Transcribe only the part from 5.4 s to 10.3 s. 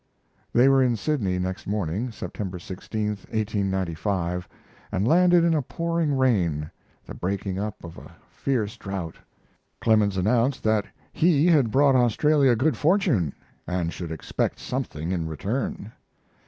in a pouring rain, the breaking up of a fierce drought. Clemens